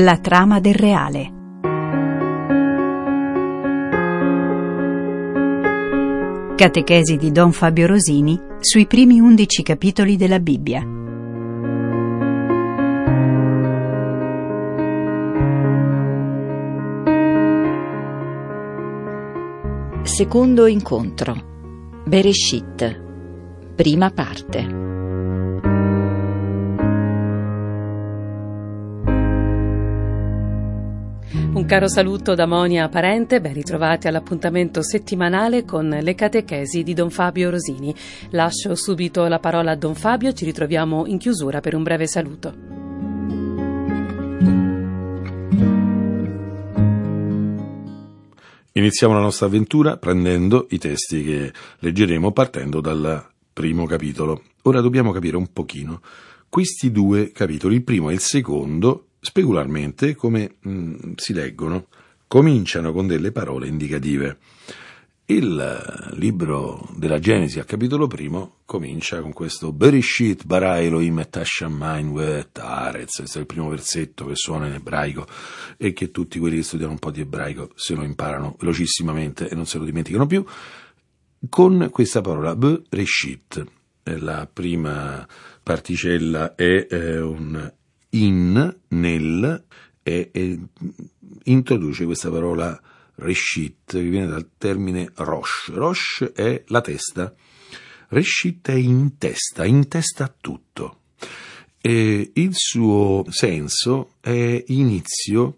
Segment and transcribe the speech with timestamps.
[0.00, 1.32] La trama del reale.
[6.54, 10.82] Catechesi di Don Fabio Rosini sui primi undici capitoli della Bibbia.
[20.02, 22.02] Secondo incontro.
[22.04, 23.02] Bereshit.
[23.74, 24.87] Prima parte.
[31.68, 37.50] Caro saluto da Monia Parente, ben ritrovati all'appuntamento settimanale con le catechesi di Don Fabio
[37.50, 37.94] Rosini.
[38.30, 42.54] Lascio subito la parola a Don Fabio, ci ritroviamo in chiusura per un breve saluto.
[48.72, 54.40] Iniziamo la nostra avventura prendendo i testi che leggeremo partendo dal primo capitolo.
[54.62, 56.00] Ora dobbiamo capire un pochino
[56.48, 61.86] questi due capitoli, il primo e il secondo, specularmente come mh, mm, si leggono.
[62.26, 64.38] Cominciano con delle parole indicative.
[65.30, 72.14] Il libro della Genesi, al capitolo primo, comincia con questo Bereshit bara Elohim et Hashamayim
[72.14, 75.26] vet Arez, questo è il primo versetto che suona in ebraico
[75.76, 79.54] e che tutti quelli che studiano un po' di ebraico se lo imparano velocissimamente e
[79.54, 80.42] non se lo dimenticano più,
[81.50, 83.62] con questa parola Bereshit.
[84.04, 85.28] La prima
[85.62, 87.70] particella è eh, un
[88.10, 89.64] in, nel,
[90.02, 90.58] e, e
[91.44, 92.80] introduce questa parola
[93.16, 95.70] Reshit, che viene dal termine Rosh.
[95.72, 97.34] Rosh è la testa,
[98.08, 101.00] Reshit è in testa, in testa a tutto.
[101.80, 105.56] E il suo senso è inizio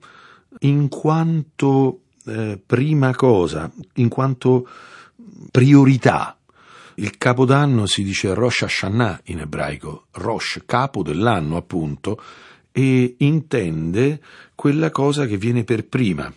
[0.60, 4.68] in quanto eh, prima cosa, in quanto
[5.50, 6.39] priorità.
[7.00, 12.20] Il capodanno si dice Rosh Hashanah in ebraico, Rosh, capo dell'anno appunto,
[12.70, 14.20] e intende
[14.54, 16.30] quella cosa che viene per prima.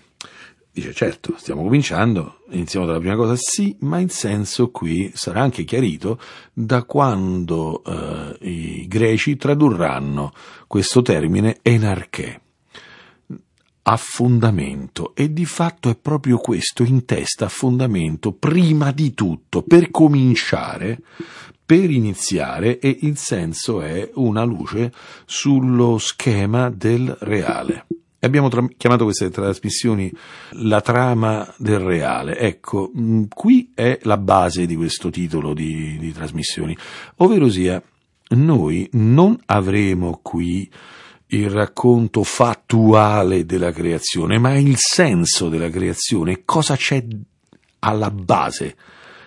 [0.72, 5.66] Dice certo, stiamo cominciando, iniziamo dalla prima cosa, sì, ma il senso qui sarà anche
[5.66, 6.18] chiarito
[6.54, 10.32] da quando eh, i greci tradurranno
[10.66, 12.43] questo termine enarché
[13.84, 19.62] a fondamento e di fatto è proprio questo in testa a fondamento prima di tutto
[19.62, 21.00] per cominciare
[21.66, 24.92] per iniziare e il senso è una luce
[25.26, 27.86] sullo schema del reale.
[28.20, 30.12] Abbiamo tra- chiamato queste trasmissioni
[30.52, 32.38] la trama del reale.
[32.38, 36.78] Ecco, mh, mm, qui è la base di questo titolo di, di trasmissioni,
[37.18, 37.82] ovvero sia
[38.30, 40.70] noi non avremo qui
[41.28, 47.06] il racconto fattuale della creazione, ma il senso della creazione, cosa c'è
[47.80, 48.78] alla base,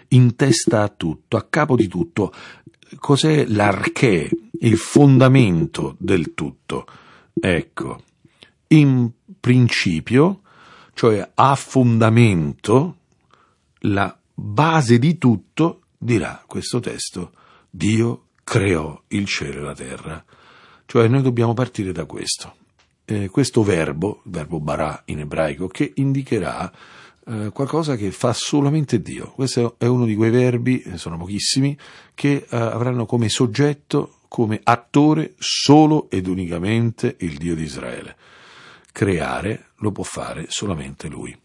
[0.08, 2.32] in testa a tutto, a capo di tutto,
[2.98, 4.30] cos'è l'arché,
[4.60, 6.86] il fondamento del tutto.
[7.34, 8.02] Ecco,
[8.68, 10.42] in principio,
[10.94, 12.96] cioè a fondamento,
[13.80, 17.32] la base di tutto, dirà questo testo,
[17.68, 20.24] Dio creò il cielo e la terra.
[20.86, 22.54] Cioè noi dobbiamo partire da questo.
[23.04, 26.72] Eh, questo verbo, il verbo bara in ebraico, che indicherà
[27.26, 29.32] eh, qualcosa che fa solamente Dio.
[29.32, 31.76] Questo è uno di quei verbi, sono pochissimi,
[32.14, 38.16] che eh, avranno come soggetto, come attore solo ed unicamente il Dio di Israele.
[38.92, 41.36] Creare lo può fare solamente Lui.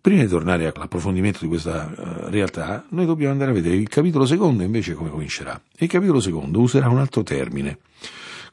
[0.00, 4.26] Prima di tornare all'approfondimento di questa uh, realtà, noi dobbiamo andare a vedere il capitolo
[4.26, 5.60] secondo invece come comincerà.
[5.76, 7.78] Il capitolo secondo userà un altro termine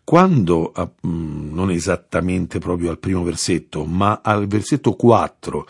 [0.09, 0.73] quando,
[1.05, 5.67] mm, non esattamente proprio al primo versetto, ma al versetto 4,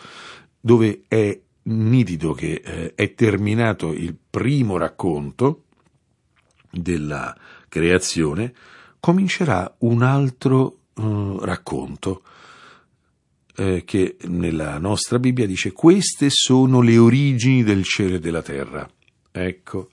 [0.58, 5.64] dove è nitido che eh, è terminato il primo racconto
[6.70, 7.36] della
[7.68, 8.54] creazione,
[8.98, 12.22] comincerà un altro uh, racconto
[13.56, 18.88] eh, che nella nostra Bibbia dice queste sono le origini del cielo e della terra.
[19.32, 19.90] Ecco,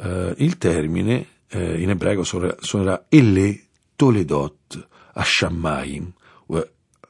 [0.00, 3.64] eh, il termine eh, in ebraico suonerà ele
[3.96, 6.12] Toledot Hashamayim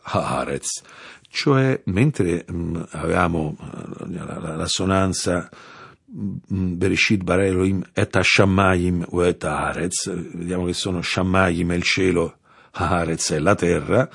[0.06, 0.82] Haaretz,
[1.28, 3.56] cioè mentre mh, mm, avevamo
[4.06, 5.48] la, l'assonanza
[6.10, 12.38] mm, Bereshit bara Elohim et Hashamayim et Haaretz, vediamo che sono Shamayim è il cielo,
[12.72, 14.08] Haaretz è la terra,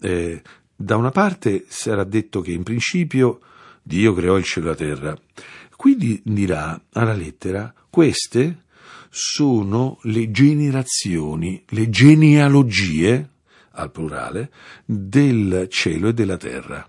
[0.00, 0.42] eh,
[0.76, 3.40] da una parte si era detto che in principio
[3.82, 5.18] Dio creò il cielo e la terra,
[5.76, 8.63] quindi dirà alla lettera queste
[9.16, 13.30] sono le generazioni, le genealogie,
[13.70, 14.50] al plurale,
[14.84, 16.84] del cielo e della terra.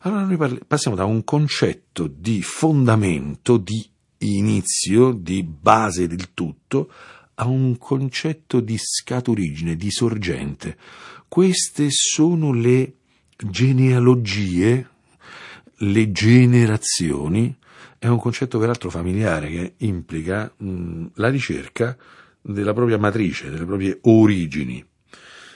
[0.00, 6.90] Allora noi parli, passiamo da un concetto di fondamento, di inizio, di base del tutto,
[7.34, 10.76] a un concetto di scaturigine, di sorgente.
[11.28, 12.94] Queste sono le
[13.36, 14.88] genealogie,
[15.78, 17.56] le generazioni,
[18.04, 21.96] è un concetto peraltro familiare che implica mh, la ricerca
[22.42, 24.84] della propria matrice, delle proprie origini.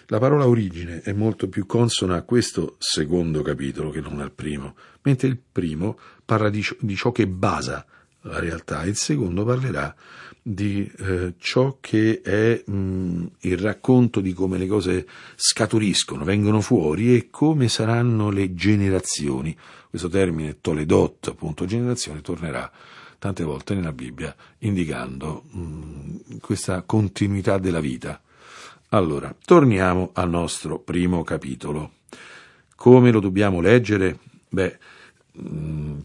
[0.07, 4.77] La parola origine è molto più consona a questo secondo capitolo che non al primo,
[5.03, 7.85] mentre il primo parla di, di ciò che basa
[8.23, 9.95] la realtà, il secondo parlerà
[10.43, 15.07] di eh, ciò che è mh, il racconto di come le cose
[15.37, 19.57] scaturiscono, vengono fuori e come saranno le generazioni.
[19.89, 22.71] Questo termine Toledot, appunto generazione, tornerà
[23.19, 28.21] tante volte nella Bibbia indicando mh, questa continuità della vita.
[28.91, 31.93] Allora, torniamo al nostro primo capitolo.
[32.75, 34.19] Come lo dobbiamo leggere?
[34.49, 34.98] Beh, Mm,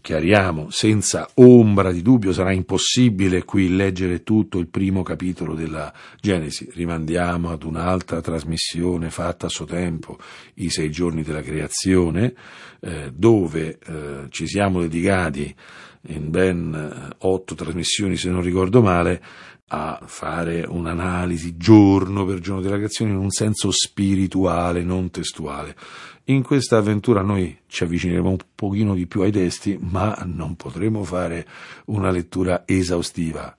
[0.00, 6.68] chiariamo, senza ombra di dubbio sarà impossibile qui leggere tutto il primo capitolo della Genesi,
[6.72, 10.18] rimandiamo ad un'altra trasmissione fatta a suo tempo,
[10.54, 12.34] i sei giorni della creazione,
[12.80, 15.54] eh, dove eh, ci siamo dedicati
[16.08, 19.22] in ben eh, otto trasmissioni, se non ricordo male,
[19.68, 25.74] a fare un'analisi giorno per giorno della creazione in un senso spirituale, non testuale.
[26.24, 31.04] In questa avventura noi ci avvicineremo un pochino di più ai testi, ma non potremo
[31.04, 31.46] fare
[31.86, 33.56] una lettura esaustiva.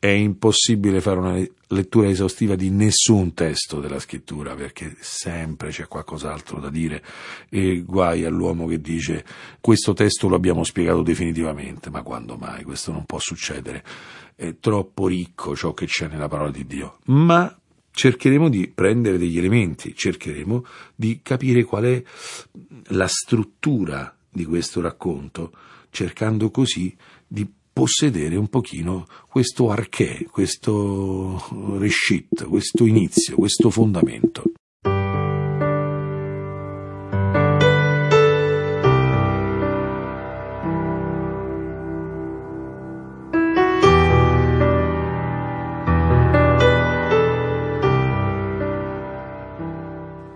[0.00, 6.60] È impossibile fare una lettura esaustiva di nessun testo della scrittura perché sempre c'è qualcos'altro
[6.60, 7.02] da dire
[7.48, 9.24] e guai all'uomo che dice
[9.60, 12.62] questo testo lo abbiamo spiegato definitivamente, ma quando mai?
[12.62, 13.82] Questo non può succedere.
[14.36, 16.98] È troppo ricco ciò che c'è nella parola di Dio.
[17.06, 17.52] Ma
[17.90, 20.64] cercheremo di prendere degli elementi, cercheremo
[20.94, 22.02] di capire qual è
[22.90, 25.50] la struttura di questo racconto,
[25.90, 26.96] cercando così
[27.26, 31.40] di possedere un pochino questo arché, questo
[31.78, 34.42] reshit, questo inizio, questo fondamento.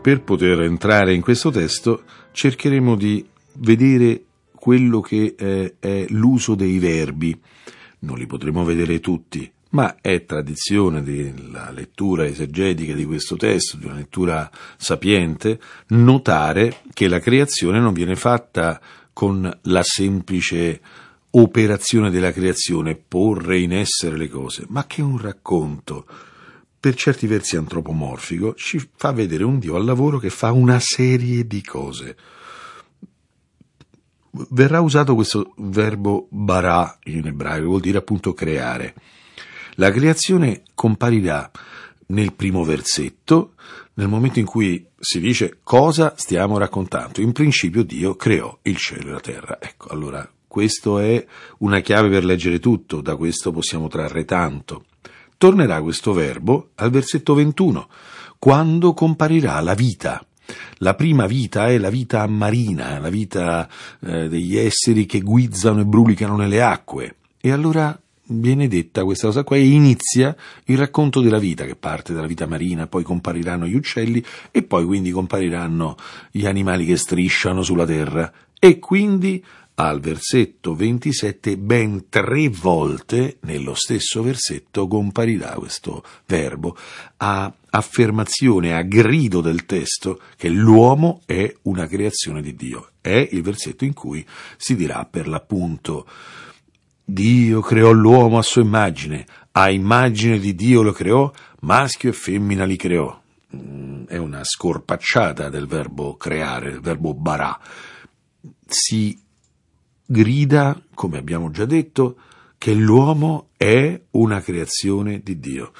[0.01, 4.27] Per poter entrare in questo testo cercheremo di vedere
[4.63, 7.37] quello che è, è l'uso dei verbi.
[8.01, 13.87] Non li potremo vedere tutti, ma è tradizione della lettura esegetica di questo testo, di
[13.87, 18.81] una lettura sapiente, notare che la creazione non viene fatta
[19.13, 20.81] con la semplice
[21.31, 26.07] operazione della creazione, porre in essere le cose, ma che un racconto
[26.79, 31.49] per certi versi antropomorfico, ci fa vedere un Dio al lavoro che fa una serie
[31.49, 32.17] di cose.
[34.51, 38.95] Verrà usato questo verbo bara in ebraico, vuol dire appunto creare.
[39.75, 41.51] La creazione comparirà
[42.07, 43.55] nel primo versetto,
[43.95, 47.21] nel momento in cui si dice cosa stiamo raccontando.
[47.21, 49.59] In principio Dio creò il cielo e la terra.
[49.61, 51.25] Ecco, allora, questo è
[51.59, 54.85] una chiave per leggere tutto, da questo possiamo trarre tanto
[55.43, 57.89] tornerà questo verbo al versetto 21,
[58.39, 60.25] quando comparirà la vita.
[60.79, 63.69] La prima vita è la vita marina, la vita
[64.01, 67.17] eh, degli esseri che guizzano e brulicano nelle acque.
[67.41, 72.13] E allora viene detta questa cosa qua e inizia il racconto della vita che parte
[72.13, 75.97] dalla vita marina, poi compariranno gli uccelli e poi quindi compariranno
[76.31, 79.43] gli animali che strisciano sulla terra e quindi
[79.75, 86.77] al versetto 27 ben tre volte nello stesso versetto comparirà questo verbo
[87.17, 92.91] a affermazione, a grido del testo che l'uomo è una creazione di Dio.
[93.01, 94.25] È il versetto in cui
[94.57, 96.07] si dirà per l'appunto
[97.05, 102.65] Dio creò l'uomo a sua immagine, a immagine di Dio lo creò, maschio e femmina
[102.65, 103.21] li creò.
[103.55, 107.59] Mm, è una scorpacciata del verbo creare, del verbo barà.
[108.67, 109.19] Si
[110.07, 112.17] grida, come abbiamo già detto,
[112.57, 115.73] che l'uomo è una creazione di Dio.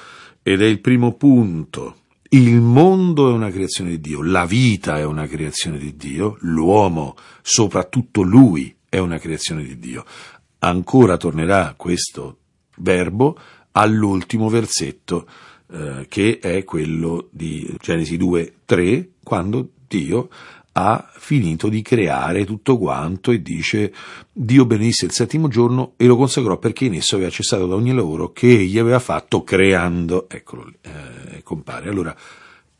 [0.43, 1.95] Ed è il primo punto.
[2.29, 7.15] Il mondo è una creazione di Dio, la vita è una creazione di Dio, l'uomo,
[7.41, 10.03] soprattutto lui, è una creazione di Dio.
[10.59, 12.37] Ancora tornerà questo
[12.77, 13.37] verbo
[13.71, 15.27] all'ultimo versetto,
[15.71, 20.29] eh, che è quello di Genesi 2, 3, quando Dio
[20.73, 23.93] ha finito di creare tutto quanto e dice
[24.31, 27.93] Dio benedisse il settimo giorno e lo consacrò perché in esso aveva cessato da ogni
[27.93, 30.27] lavoro che egli aveva fatto creando.
[30.29, 31.89] Eccolo, eh, compare.
[31.89, 32.15] Allora,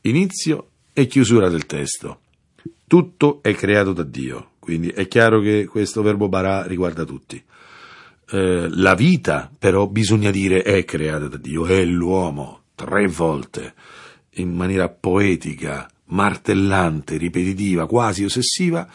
[0.02, 2.20] inizio e chiusura del testo.
[2.88, 7.42] Tutto è creato da Dio, quindi è chiaro che questo verbo barà riguarda tutti.
[8.30, 13.74] eh, la vita, però bisogna dire è creata da Dio, è l'uomo, tre volte,
[14.36, 18.88] in maniera poetica, martellante, ripetitiva, quasi ossessiva,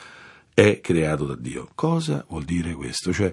[0.55, 1.69] è creato da Dio.
[1.75, 3.13] Cosa vuol dire questo?
[3.13, 3.33] Cioè,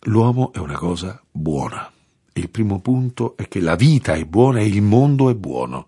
[0.00, 1.90] l'uomo è una cosa buona.
[2.32, 5.86] Il primo punto è che la vita è buona e il mondo è buono.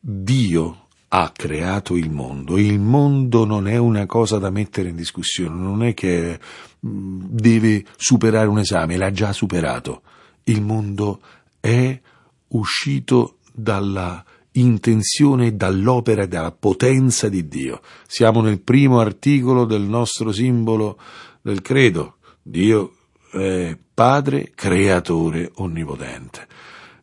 [0.00, 2.58] Dio ha creato il mondo.
[2.58, 6.38] Il mondo non è una cosa da mettere in discussione, non è che
[6.86, 10.02] mm, deve superare un esame, l'ha già superato.
[10.44, 11.20] Il mondo
[11.60, 12.00] è
[12.48, 17.80] uscito dalla intenzione, dall'opera e dalla potenza di Dio.
[18.06, 20.98] Siamo nel primo articolo del nostro simbolo
[21.42, 22.16] del credo.
[22.42, 22.94] Dio
[23.30, 26.46] è Padre, creatore onnipotente.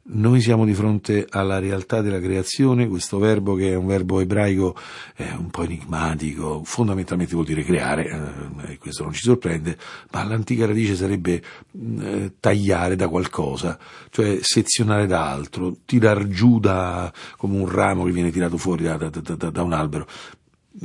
[0.10, 4.74] Noi siamo di fronte alla realtà della creazione, questo verbo che è un verbo ebraico
[5.14, 9.78] è un po' enigmatico, fondamentalmente vuol dire creare, eh, questo non ci sorprende,
[10.12, 11.44] ma l'antica radice sarebbe
[11.78, 13.78] mm, eh, tagliare da qualcosa,
[14.10, 18.96] cioè sezionare da altro, tirar giù da, come un ramo che viene tirato fuori da,
[18.96, 20.08] da, da, da un albero.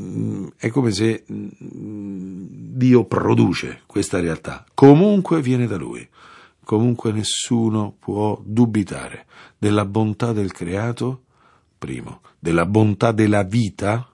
[0.01, 1.53] Mm, è come se mm,
[2.75, 6.09] Dio produce questa realtà, comunque viene da Lui
[6.73, 9.27] comunque nessuno può dubitare
[9.59, 11.25] della bontà del creato,
[11.77, 14.11] primo, della bontà della vita,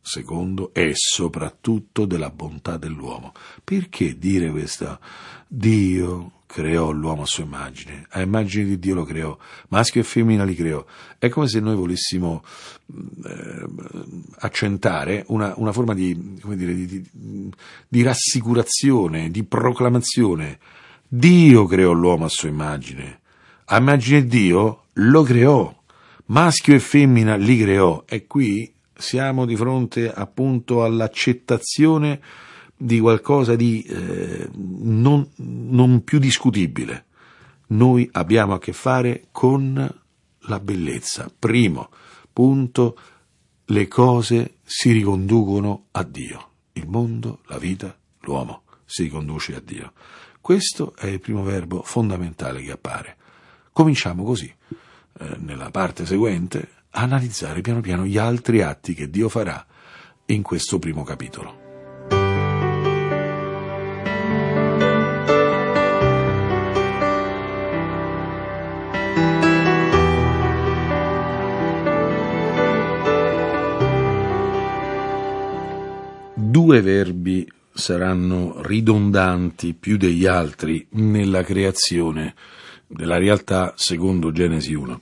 [0.00, 3.32] secondo, e soprattutto della bontà dell'uomo.
[3.64, 5.00] Perché dire questo?
[5.48, 9.36] Dio creò l'uomo a sua immagine, a immagine di Dio lo creò,
[9.70, 10.86] maschio e femmina li creò.
[11.18, 12.44] È come se noi volessimo
[12.86, 13.66] eh,
[14.38, 17.50] accentare una, una forma di, dire, di, di,
[17.88, 20.58] di rassicurazione, di proclamazione
[21.12, 23.22] Dio creò l'uomo a sua immagine.
[23.64, 25.76] A immagine di Dio lo creò.
[26.26, 28.04] Maschio e femmina li creò.
[28.06, 32.20] E qui siamo di fronte appunto all'accettazione
[32.76, 37.06] di qualcosa di eh, non, non più discutibile.
[37.70, 39.92] Noi abbiamo a che fare con
[40.38, 41.28] la bellezza.
[41.36, 41.88] Primo
[42.32, 42.96] punto,
[43.64, 46.50] le cose si riconducono a Dio.
[46.74, 49.92] Il mondo, la vita, l'uomo si riconduce a Dio.
[50.40, 53.16] Questo è il primo verbo fondamentale che appare.
[53.72, 54.52] Cominciamo così,
[55.18, 59.64] eh, nella parte seguente, a analizzare piano piano gli altri atti che Dio farà
[60.26, 61.58] in questo primo capitolo.
[76.34, 82.34] Due verbi saranno ridondanti più degli altri nella creazione
[82.86, 85.00] della realtà secondo Genesi 1.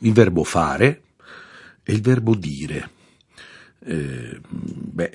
[0.00, 1.02] Il verbo fare
[1.82, 2.90] e il verbo dire.
[3.80, 5.12] Eh, beh,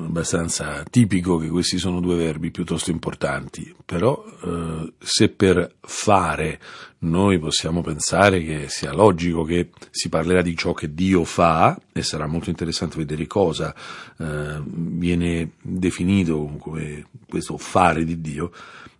[0.00, 6.60] abbastanza tipico che questi sono due verbi piuttosto importanti, però eh, se per fare
[6.98, 12.02] noi possiamo pensare che sia logico che si parlerà di ciò che Dio fa, e
[12.02, 13.74] sarà molto interessante vedere cosa
[14.18, 18.52] eh, viene definito come questo fare di Dio,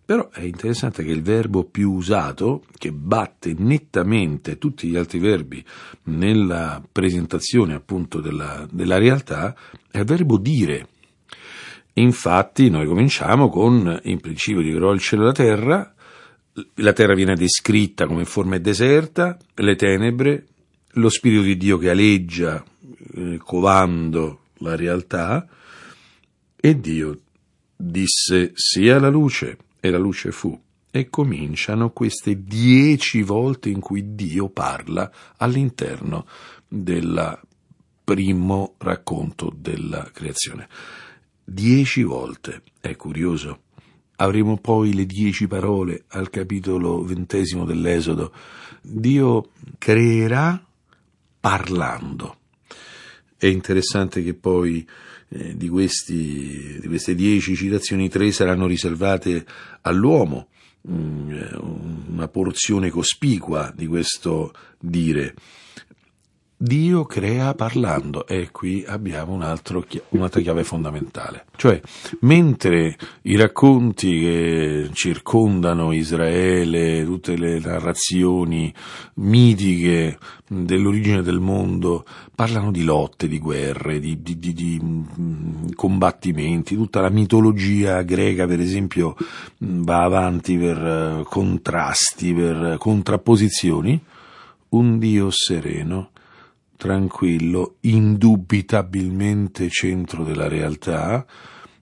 [0.05, 5.63] però è interessante che il verbo più usato, che batte nettamente tutti gli altri verbi
[6.03, 9.55] nella presentazione appunto della, della realtà,
[9.89, 10.87] è il verbo dire.
[11.93, 15.93] Infatti noi cominciamo con in principio di il cielo e la terra,
[16.75, 20.47] la terra viene descritta come forma deserta, le tenebre,
[20.95, 22.61] lo Spirito di Dio che aleggia,
[23.15, 25.47] eh, covando la realtà,
[26.55, 27.19] e Dio
[27.75, 30.57] disse sia la luce e la luce fu.
[30.89, 36.25] E cominciano queste dieci volte in cui Dio parla all'interno
[36.65, 37.37] del
[38.01, 40.69] primo racconto della creazione.
[41.43, 43.63] Dieci volte, è curioso.
[44.15, 48.31] Avremo poi le dieci parole al capitolo ventesimo dell'Esodo.
[48.81, 50.65] Dio creerà
[51.41, 52.37] parlando.
[53.35, 54.87] È interessante che poi
[55.33, 59.45] eh, di, questi, di, queste dieci citazioni, tre saranno riservate
[59.81, 60.47] all'uomo,
[60.89, 61.57] mm, eh,
[62.09, 65.33] una porzione cospicua di questo dire.
[66.65, 71.47] Dio crea parlando e qui abbiamo un altro, un'altra chiave fondamentale.
[71.57, 71.81] Cioè,
[72.21, 78.73] mentre i racconti che circondano Israele, tutte le narrazioni
[79.15, 80.17] mitiche
[80.47, 87.01] dell'origine del mondo, parlano di lotte, di guerre, di, di, di, di mm, combattimenti, tutta
[87.01, 89.17] la mitologia greca, per esempio,
[89.57, 94.01] va avanti per eh, contrasti, per contrapposizioni,
[94.69, 96.11] un Dio sereno
[96.83, 101.25] tranquillo, indubitabilmente centro della realtà,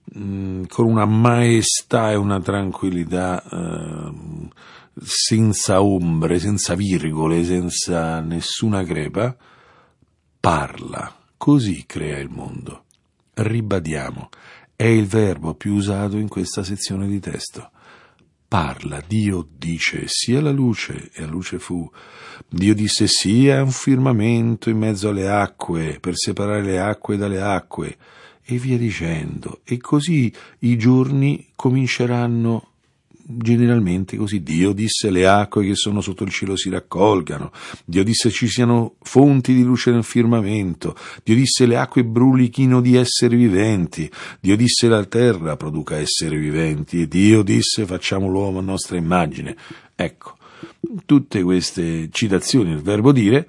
[0.04, 4.12] mh, con una maestà e una tranquillità eh,
[5.02, 9.36] senza ombre, senza virgole, senza nessuna crepa,
[10.38, 12.84] parla, così crea il mondo.
[13.34, 14.28] Ribadiamo,
[14.76, 17.71] è il verbo più usato in questa sezione di testo
[18.52, 21.90] parla, Dio dice sia la luce e la luce fu.
[22.46, 27.96] Dio disse sia un firmamento in mezzo alle acque per separare le acque dalle acque
[28.44, 29.60] e via dicendo.
[29.64, 32.71] E così i giorni cominceranno
[33.24, 34.42] generalmente così.
[34.42, 37.52] Dio disse le acque che sono sotto il cielo si raccolgano.
[37.84, 40.96] Dio disse ci siano fonti di luce nel firmamento.
[41.22, 44.10] Dio disse le acque brulichino di esseri viventi.
[44.40, 47.02] Dio disse la terra produca esseri viventi.
[47.02, 49.56] E Dio disse facciamo l'uomo a nostra immagine.
[49.94, 50.36] Ecco,
[51.06, 53.46] tutte queste citazioni del verbo dire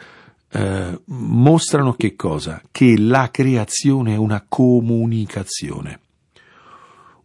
[0.56, 2.62] eh, mostrano che cosa?
[2.72, 6.00] Che la creazione è una comunicazione.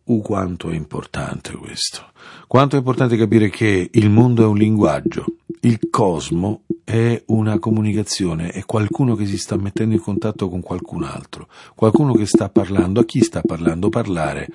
[0.08, 2.06] Uh, quanto è importante questo.
[2.46, 5.26] Quanto è importante capire che il mondo è un linguaggio,
[5.60, 11.02] il cosmo è una comunicazione, è qualcuno che si sta mettendo in contatto con qualcun
[11.02, 13.90] altro, qualcuno che sta parlando, a chi sta parlando?
[13.90, 14.48] Parlare.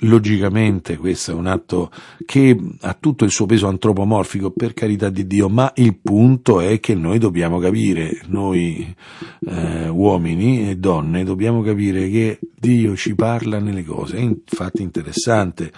[0.00, 1.90] Logicamente questo è un atto
[2.26, 6.78] che ha tutto il suo peso antropomorfico, per carità di Dio, ma il punto è
[6.78, 8.94] che noi dobbiamo capire, noi
[9.46, 14.18] eh, uomini e donne, dobbiamo capire che Dio ci parla nelle cose.
[14.18, 15.72] È infatti interessante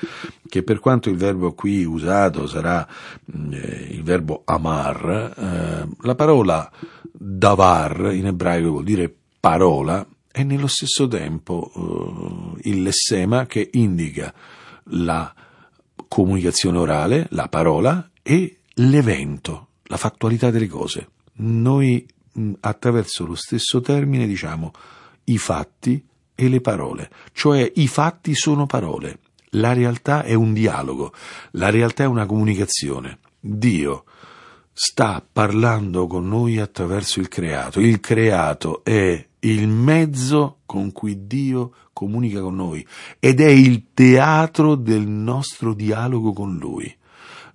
[0.49, 6.69] che per quanto il verbo qui usato sarà eh, il verbo amar, eh, la parola
[7.13, 11.71] davar in ebraico vuol dire parola e nello stesso tempo
[12.57, 14.35] eh, il lessema che indica
[14.87, 15.33] la
[16.09, 21.11] comunicazione orale, la parola e l'evento, la fattualità delle cose.
[21.35, 22.05] Noi
[22.59, 24.73] attraverso lo stesso termine diciamo
[25.25, 29.19] i fatti e le parole, cioè i fatti sono parole,
[29.51, 31.13] la realtà è un dialogo,
[31.53, 33.19] la realtà è una comunicazione.
[33.39, 34.05] Dio
[34.73, 37.81] sta parlando con noi attraverso il creato.
[37.81, 42.87] Il creato è il mezzo con cui Dio comunica con noi
[43.19, 46.95] ed è il teatro del nostro dialogo con Lui.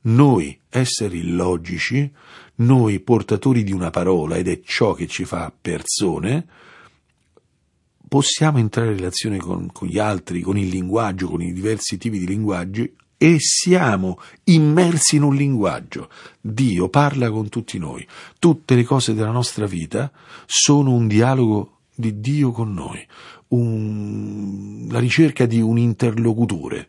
[0.01, 2.09] Noi, esseri logici,
[2.55, 6.47] noi portatori di una parola, ed è ciò che ci fa persone,
[8.07, 12.19] possiamo entrare in relazione con, con gli altri, con il linguaggio, con i diversi tipi
[12.19, 16.09] di linguaggi e siamo immersi in un linguaggio.
[16.39, 18.07] Dio parla con tutti noi.
[18.39, 20.11] Tutte le cose della nostra vita
[20.45, 23.03] sono un dialogo di Dio con noi,
[23.49, 26.87] un, la ricerca di un interlocutore.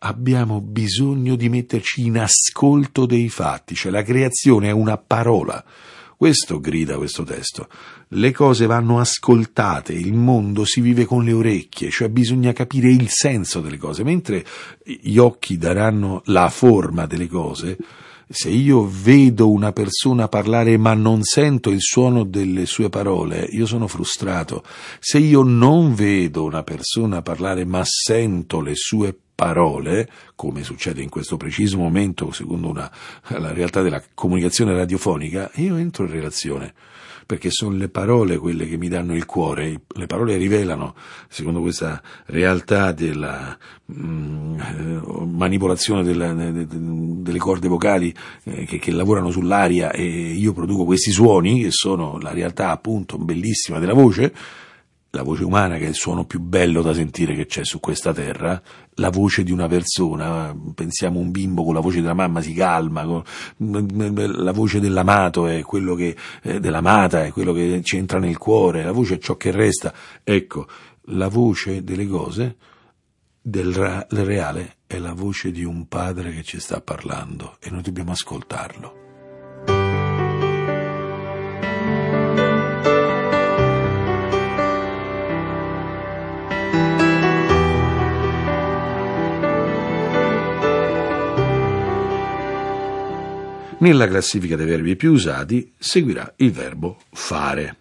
[0.00, 5.62] Abbiamo bisogno di metterci in ascolto dei fatti, cioè la creazione è una parola.
[6.18, 7.68] Questo grida questo testo.
[8.08, 13.06] Le cose vanno ascoltate, il mondo si vive con le orecchie, cioè bisogna capire il
[13.08, 14.44] senso delle cose, mentre
[14.82, 17.76] gli occhi daranno la forma delle cose,
[18.28, 23.66] se io vedo una persona parlare ma non sento il suono delle sue parole, io
[23.66, 24.64] sono frustrato.
[24.98, 31.00] Se io non vedo una persona parlare ma sento le sue parole, parole, come succede
[31.00, 32.90] in questo preciso momento, secondo una,
[33.28, 36.74] la realtà della comunicazione radiofonica, io entro in relazione
[37.24, 40.96] perché sono le parole quelle che mi danno il cuore, le parole rivelano,
[41.28, 43.56] secondo questa realtà della
[43.92, 44.58] mm,
[45.36, 50.84] manipolazione della, de, de, delle corde vocali eh, che, che, lavorano sull'aria e io produco
[50.84, 54.34] questi suoni, che sono la realtà appunto bellissima della voce,
[55.10, 58.12] la voce umana che è il suono più bello da sentire che c'è su questa
[58.12, 58.60] terra,
[58.94, 63.04] la voce di una persona, pensiamo un bimbo con la voce della mamma si calma,
[63.56, 68.84] la voce dell'amato è quello che, eh, dell'amata è quello che ci entra nel cuore,
[68.84, 70.66] la voce è ciò che resta, ecco,
[71.12, 72.56] la voce delle cose,
[73.40, 78.12] del reale, è la voce di un padre che ci sta parlando e noi dobbiamo
[78.12, 79.07] ascoltarlo.
[93.80, 97.76] Nella classifica dei verbi più usati seguirà il verbo fare.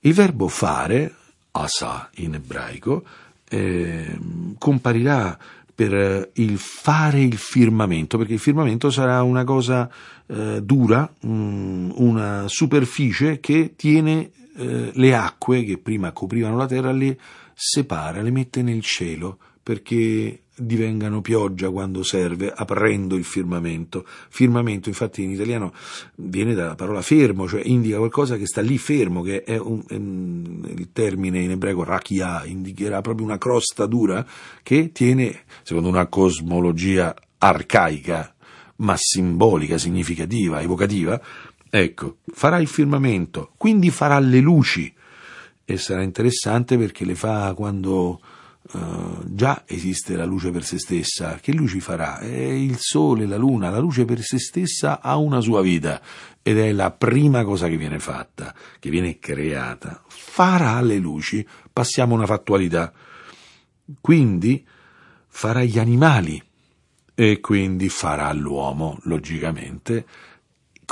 [0.00, 1.14] Il verbo fare,
[1.52, 3.04] asa in ebraico,
[3.48, 4.18] eh,
[4.58, 5.38] comparirà
[5.72, 9.88] per il fare il firmamento, perché il firmamento sarà una cosa
[10.26, 16.66] eh, dura, mh, mm, una superficie che tiene eh, le acque che prima coprivano la
[16.66, 17.16] terra, le
[17.54, 24.04] separa, le mette nel cielo, perché divengano pioggia quando serve, aprendo il firmamento.
[24.28, 25.72] Firmamento, infatti, in italiano
[26.16, 29.94] viene dalla parola fermo, cioè indica qualcosa che sta lì fermo, che è, un, è
[29.94, 34.24] il termine in ebraico rakia, indicherà proprio una crosta dura
[34.62, 38.34] che tiene, secondo una cosmologia arcaica,
[38.76, 41.20] ma simbolica, significativa, evocativa,
[41.70, 44.92] ecco, farà il firmamento, quindi farà le luci
[45.64, 48.20] e sarà interessante perché le fa quando
[48.72, 51.38] uh, già esiste la luce per se stessa.
[51.40, 52.18] Che luci farà?
[52.18, 56.00] È il sole, la luna, la luce per se stessa ha una sua vita
[56.42, 60.02] ed è la prima cosa che viene fatta, che viene creata.
[60.06, 62.92] Farà le luci, passiamo a una fattualità.
[64.00, 64.64] Quindi
[65.28, 66.42] farà gli animali
[67.14, 70.06] e quindi farà l'uomo, logicamente,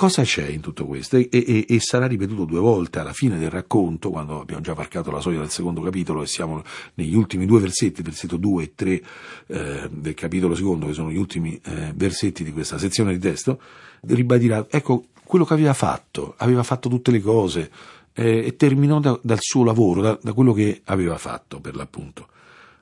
[0.00, 1.18] Cosa c'è in tutto questo?
[1.18, 5.10] E, e, e, sarà ripetuto due volte alla fine del racconto, quando abbiamo già varcato
[5.10, 6.62] la soglia del secondo capitolo e siamo
[6.94, 9.02] negli ultimi due versetti, versetto 2 e 3
[9.48, 13.60] eh, del capitolo secondo, che sono gli ultimi eh, versetti di questa sezione di testo,
[14.06, 17.70] ribadirà, ecco, quello che aveva fatto, aveva fatto tutte le cose
[18.14, 22.28] eh, e terminò da, dal suo lavoro, da, da quello che aveva fatto per l'appunto.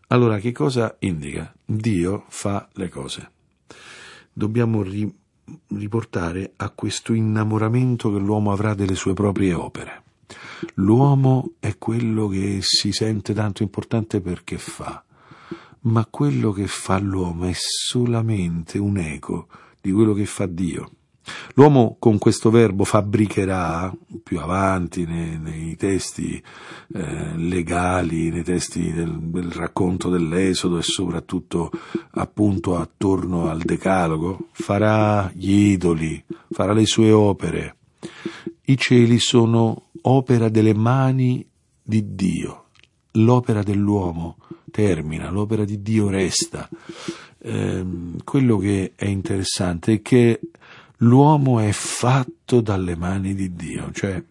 [0.06, 1.52] Allora, che cosa indica?
[1.64, 3.30] Dio fa le cose.
[4.32, 5.17] Dobbiamo ri-
[5.68, 10.02] riportare a questo innamoramento che l'uomo avrà delle sue proprie opere.
[10.74, 15.02] L'uomo è quello che si sente tanto importante perché fa,
[15.82, 19.48] ma quello che fa l'uomo è solamente un eco
[19.80, 20.90] di quello che fa Dio.
[21.54, 26.42] L'uomo con questo verbo fabbricherà più avanti nei, nei testi
[26.94, 31.70] eh, legali, nei testi del, del, racconto dell'Esodo e soprattutto
[32.12, 37.76] appunto attorno al Decalogo, farà gli idoli, farà le sue opere.
[38.66, 41.46] I cieli sono opera delle mani
[41.82, 42.66] di Dio,
[43.12, 44.36] l'opera dell'uomo
[44.70, 46.68] termina, l'opera di Dio resta.
[47.40, 47.84] Eh,
[48.24, 50.40] quello che è interessante è che
[50.98, 54.22] l'uomo è fatto dalle mani di Dio, cioè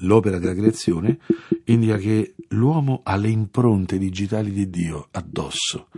[0.00, 1.18] l'opera della creazione
[1.64, 5.88] indica che l'uomo ha le impronte digitali di Dio addosso.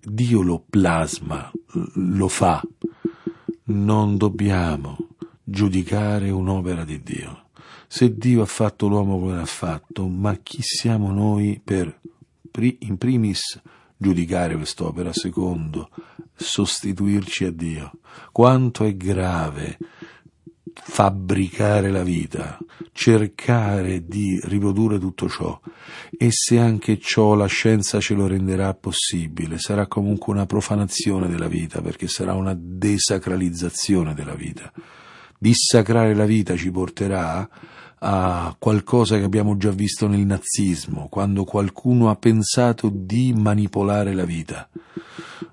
[0.00, 1.50] Dio lo plasma,
[1.94, 2.60] lo fa.
[3.64, 4.96] Non dobbiamo
[5.44, 7.46] giudicare un'opera di Dio.
[7.86, 12.00] Se Dio ha fatto l'uomo come l'ha fatto, ma chi siamo noi per,
[12.80, 13.60] in primis,
[14.02, 15.88] giudicare quest'opera, secondo,
[16.34, 17.92] sostituirci a Dio.
[18.32, 19.78] Quanto è grave
[20.74, 22.58] fabbricare la vita,
[22.92, 25.58] cercare di riprodurre tutto ciò
[26.16, 31.48] e se anche ciò la scienza ce lo renderà possibile, sarà comunque una profanazione della
[31.48, 34.72] vita perché sarà una desacralizzazione della vita.
[35.38, 37.48] Dissacrare la vita ci porterà
[38.04, 44.24] a qualcosa che abbiamo già visto nel nazismo, quando qualcuno ha pensato di manipolare la
[44.24, 44.68] vita.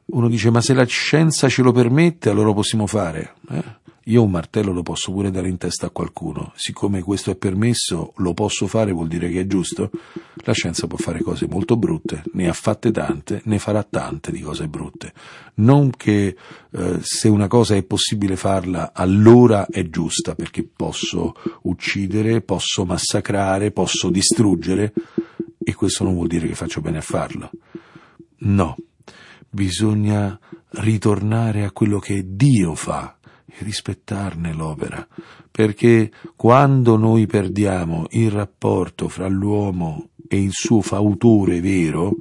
[0.06, 3.36] Uno dice, ma se la scienza ce lo permette, allora lo possiamo fare.
[3.52, 3.64] Eh?
[4.10, 6.52] Io un martello lo posso pure dare in testa a qualcuno.
[6.56, 9.92] Siccome questo è permesso, lo posso fare, vuol dire che è giusto.
[10.38, 14.42] La scienza può fare cose molto brutte, ne ha fatte tante, ne farà tante di
[14.42, 15.14] cose brutte.
[15.56, 16.36] Non che
[16.72, 23.70] eh, se una cosa è possibile farla, allora è giusta, perché posso uccidere, posso massacrare,
[23.70, 24.92] posso distruggere,
[25.64, 27.52] e questo non vuol dire che faccio bene a farlo.
[28.38, 28.76] No,
[29.48, 30.40] bisogna
[30.72, 33.19] ritornare a quello che Dio fa
[33.50, 35.06] e rispettarne l'opera,
[35.50, 42.18] perché quando noi perdiamo il rapporto fra l'uomo e il suo fautore vero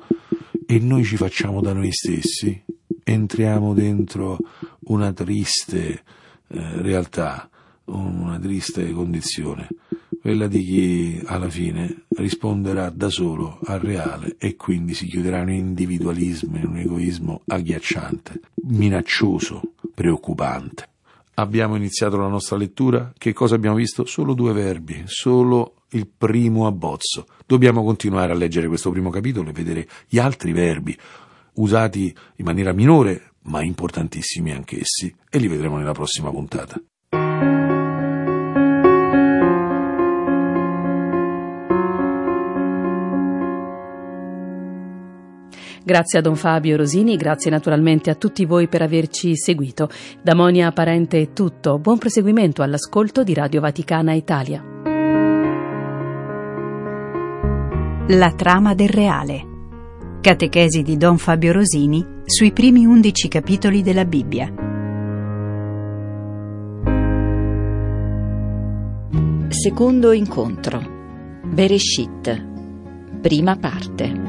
[0.67, 2.62] e noi ci facciamo da noi stessi,
[3.05, 4.38] entriamo dentro
[4.85, 6.03] una triste
[6.49, 7.49] eh, realtà,
[7.87, 9.69] una triste condizione,
[10.21, 15.49] quella di chi alla fine risponderà da solo al reale e quindi si chiuderà in
[15.49, 20.88] un individualismo, in un egoismo agghiacciante, minaccioso, preoccupante.
[21.38, 24.05] Abbiamo iniziato la nostra lettura, che cosa abbiamo visto?
[24.07, 27.27] Solo due verbi, solo il primo abbozzo.
[27.46, 30.98] Dobbiamo continuare a leggere questo primo capitolo e vedere gli altri verbi,
[31.55, 36.83] usati in maniera minore, ma importantissimi anch'essi, e li vedremo nella prossima puntata.
[45.88, 49.88] Grazie a Don Fabio Rosini, grazie naturalmente a tutti voi per averci seguito.
[50.20, 54.62] Da Monia Parente è tutto, buon proseguimento all'ascolto di Radio Vaticana Italia.
[58.09, 59.46] La trama del reale.
[60.20, 64.53] Catechesi di Don Fabio Rosini sui primi undici capitoli della Bibbia.
[69.48, 70.83] Secondo incontro.
[71.46, 72.46] Bereshit.
[73.22, 74.28] Prima parte.